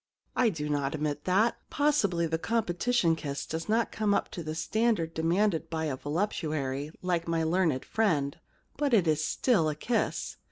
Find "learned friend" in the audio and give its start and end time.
7.43-8.39